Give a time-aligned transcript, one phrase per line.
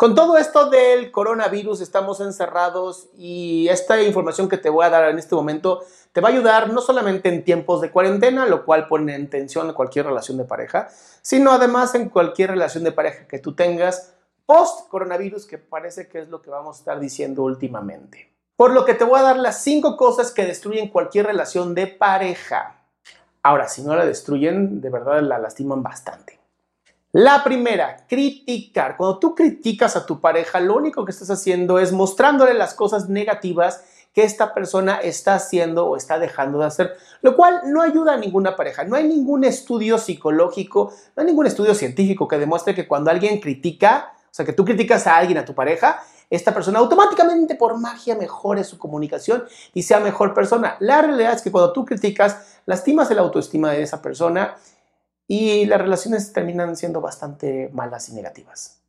[0.00, 5.10] Con todo esto del coronavirus estamos encerrados y esta información que te voy a dar
[5.10, 8.88] en este momento te va a ayudar no solamente en tiempos de cuarentena, lo cual
[8.88, 10.88] pone en tensión cualquier relación de pareja,
[11.20, 14.14] sino además en cualquier relación de pareja que tú tengas
[14.46, 18.32] post coronavirus, que parece que es lo que vamos a estar diciendo últimamente.
[18.56, 21.88] Por lo que te voy a dar las cinco cosas que destruyen cualquier relación de
[21.88, 22.86] pareja.
[23.42, 26.39] Ahora, si no la destruyen, de verdad la lastiman bastante.
[27.12, 28.96] La primera, criticar.
[28.96, 33.08] Cuando tú criticas a tu pareja, lo único que estás haciendo es mostrándole las cosas
[33.08, 33.82] negativas
[34.14, 38.16] que esta persona está haciendo o está dejando de hacer, lo cual no ayuda a
[38.16, 38.84] ninguna pareja.
[38.84, 43.40] No hay ningún estudio psicológico, no hay ningún estudio científico que demuestre que cuando alguien
[43.40, 47.76] critica, o sea, que tú criticas a alguien, a tu pareja, esta persona automáticamente por
[47.76, 49.42] magia mejore su comunicación
[49.74, 50.76] y sea mejor persona.
[50.78, 54.54] La realidad es que cuando tú criticas, lastimas la autoestima de esa persona
[55.32, 58.80] y las relaciones terminan siendo bastante malas y negativas.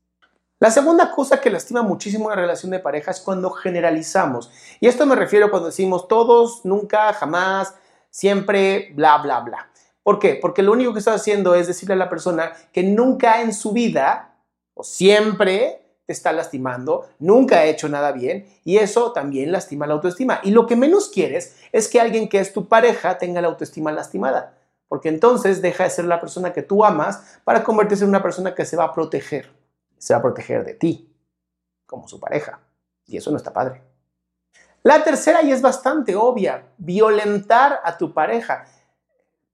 [0.59, 4.49] La segunda cosa que lastima muchísimo la relación de pareja es cuando generalizamos.
[4.79, 7.75] Y esto me refiero cuando decimos todos, nunca, jamás,
[8.09, 9.69] siempre, bla, bla, bla.
[10.01, 10.33] ¿Por qué?
[10.33, 13.71] Porque lo único que estás haciendo es decirle a la persona que nunca en su
[13.71, 14.33] vida
[14.73, 19.93] o siempre te está lastimando, nunca ha hecho nada bien y eso también lastima la
[19.93, 20.39] autoestima.
[20.41, 23.91] Y lo que menos quieres es que alguien que es tu pareja tenga la autoestima
[23.91, 24.57] lastimada
[24.91, 28.53] porque entonces deja de ser la persona que tú amas para convertirse en una persona
[28.53, 29.49] que se va a proteger,
[29.97, 31.09] se va a proteger de ti,
[31.85, 32.59] como su pareja.
[33.05, 33.81] Y eso no está padre.
[34.83, 38.65] La tercera, y es bastante obvia, violentar a tu pareja.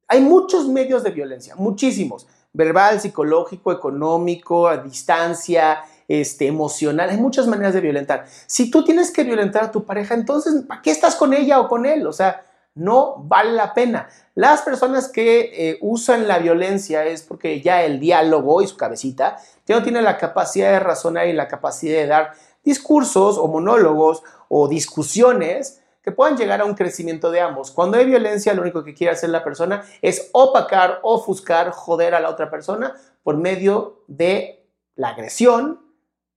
[0.08, 2.26] Hay muchos medios de violencia, muchísimos.
[2.52, 7.12] Verbal, psicológico, económico, a distancia, este, emocional.
[7.12, 8.26] Hay muchas maneras de violentar.
[8.48, 11.68] Si tú tienes que violentar a tu pareja, entonces, ¿para qué estás con ella o
[11.68, 12.08] con él?
[12.08, 12.47] O sea,
[12.78, 14.08] no vale la pena.
[14.36, 19.38] Las personas que eh, usan la violencia es porque ya el diálogo y su cabecita
[19.66, 22.34] ya no tiene la capacidad de razonar y la capacidad de dar
[22.64, 27.72] discursos o monólogos o discusiones que puedan llegar a un crecimiento de ambos.
[27.72, 32.20] Cuando hay violencia, lo único que quiere hacer la persona es opacar, ofuscar, joder a
[32.20, 34.66] la otra persona por medio de
[34.96, 35.82] la agresión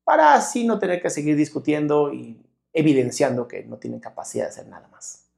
[0.02, 4.66] para así no tener que seguir discutiendo y evidenciando que no tienen capacidad de hacer
[4.66, 5.29] nada más.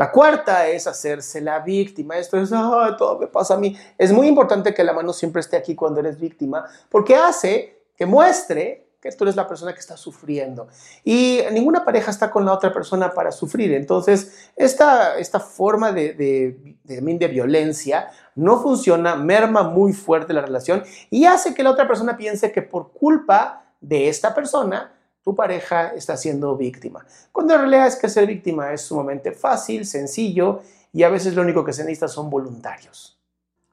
[0.00, 2.16] La cuarta es hacerse la víctima.
[2.16, 3.76] Esto es, todo me pasa a mí.
[3.98, 8.06] Es muy importante que la mano siempre esté aquí cuando eres víctima, porque hace que
[8.06, 10.68] muestre que tú eres la persona que está sufriendo.
[11.04, 13.74] Y ninguna pareja está con la otra persona para sufrir.
[13.74, 20.40] Entonces, esta, esta forma de, de, de, de violencia no funciona, merma muy fuerte la
[20.40, 25.34] relación y hace que la otra persona piense que por culpa de esta persona, tu
[25.34, 27.04] pareja está siendo víctima.
[27.32, 31.42] Cuando en realidad es que ser víctima es sumamente fácil, sencillo y a veces lo
[31.42, 33.18] único que se necesita son voluntarios.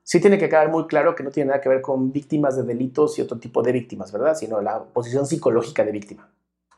[0.03, 2.63] Sí tiene que quedar muy claro que no tiene nada que ver con víctimas de
[2.63, 4.35] delitos y otro tipo de víctimas, ¿verdad?
[4.35, 6.30] Sino la posición psicológica de víctima.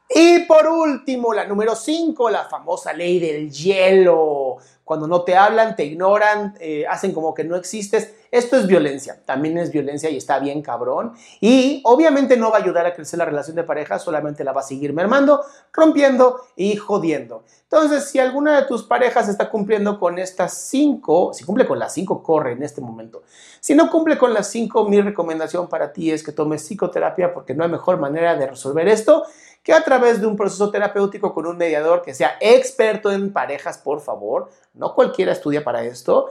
[0.10, 4.58] Y por último, la número 5, la famosa ley del hielo.
[4.90, 8.16] Cuando no te hablan, te ignoran, eh, hacen como que no existes.
[8.32, 11.14] Esto es violencia, también es violencia y está bien cabrón.
[11.40, 14.62] Y obviamente no va a ayudar a crecer la relación de pareja, solamente la va
[14.62, 17.44] a seguir mermando, rompiendo y jodiendo.
[17.72, 21.94] Entonces, si alguna de tus parejas está cumpliendo con estas 5, si cumple con las
[21.94, 23.22] 5, corre en este momento.
[23.60, 27.54] Si no cumple con las 5, mi recomendación para ti es que tomes psicoterapia porque
[27.54, 29.24] no hay mejor manera de resolver esto
[29.64, 33.78] que a través de un proceso terapéutico con un mediador que sea experto en parejas,
[33.78, 36.30] por favor, no cualquiera estudia para esto,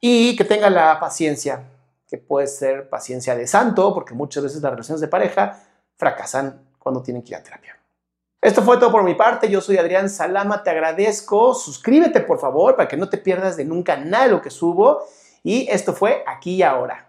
[0.00, 1.64] y que tenga la paciencia,
[2.08, 5.62] que puede ser paciencia de santo, porque muchas veces las relaciones de pareja
[5.96, 7.76] fracasan cuando tienen que ir a terapia.
[8.40, 12.76] Esto fue todo por mi parte, yo soy Adrián Salama, te agradezco, suscríbete por favor
[12.76, 15.02] para que no te pierdas de nunca nada de lo que subo
[15.42, 17.08] y esto fue aquí y ahora.